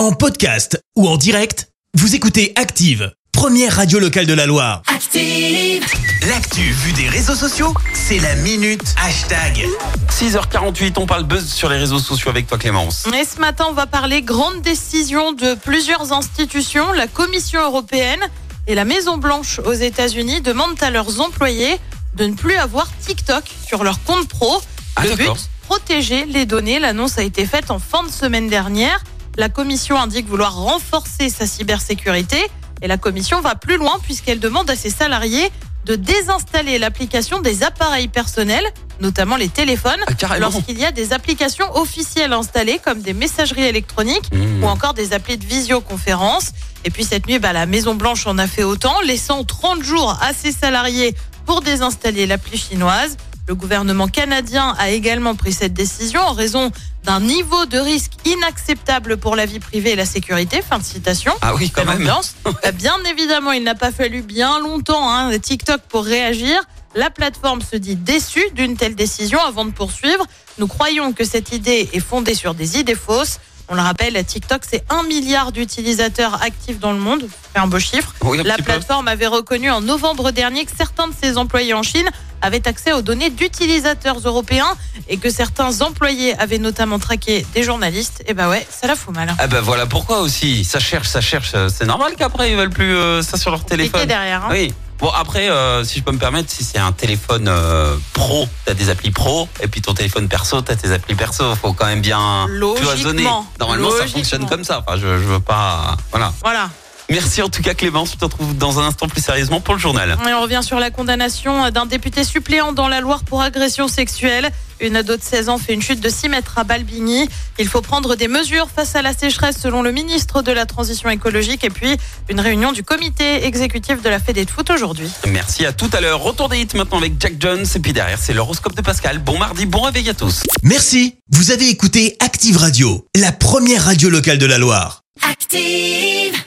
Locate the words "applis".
45.14-45.38, 98.90-99.10, 100.92-101.14